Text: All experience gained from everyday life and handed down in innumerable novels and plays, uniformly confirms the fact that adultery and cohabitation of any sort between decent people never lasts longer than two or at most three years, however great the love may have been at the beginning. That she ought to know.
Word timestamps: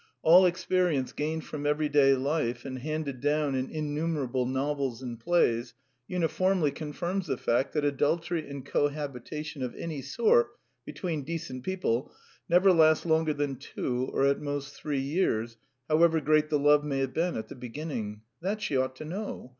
All 0.23 0.47
experience 0.47 1.11
gained 1.11 1.45
from 1.45 1.67
everyday 1.67 2.15
life 2.15 2.65
and 2.65 2.79
handed 2.79 3.21
down 3.21 3.53
in 3.53 3.69
innumerable 3.69 4.47
novels 4.47 5.03
and 5.03 5.19
plays, 5.19 5.75
uniformly 6.07 6.71
confirms 6.71 7.27
the 7.27 7.37
fact 7.37 7.73
that 7.73 7.85
adultery 7.85 8.49
and 8.49 8.65
cohabitation 8.65 9.61
of 9.61 9.75
any 9.75 10.01
sort 10.01 10.53
between 10.85 11.21
decent 11.23 11.61
people 11.63 12.11
never 12.49 12.73
lasts 12.73 13.05
longer 13.05 13.35
than 13.35 13.57
two 13.57 14.09
or 14.11 14.25
at 14.25 14.41
most 14.41 14.73
three 14.73 14.97
years, 14.99 15.57
however 15.87 16.19
great 16.19 16.49
the 16.49 16.57
love 16.57 16.83
may 16.83 16.97
have 16.97 17.13
been 17.13 17.37
at 17.37 17.49
the 17.49 17.53
beginning. 17.55 18.23
That 18.41 18.59
she 18.59 18.75
ought 18.75 18.95
to 18.95 19.05
know. 19.05 19.49